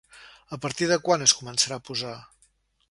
A 0.57 0.57
partir 0.63 0.87
de 0.93 0.97
quan 1.05 1.27
es 1.27 1.37
començarà 1.43 1.79
a 1.81 1.87
posar? 1.91 2.17